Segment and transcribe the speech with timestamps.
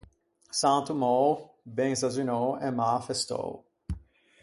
[0.51, 1.35] San Tommou,
[1.73, 3.49] ben zazzunou e mâ affestou.